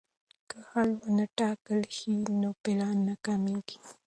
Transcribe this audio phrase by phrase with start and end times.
[0.49, 2.11] که حل ونه ټاکل شي
[2.41, 3.77] نو پلان ناکامېږي.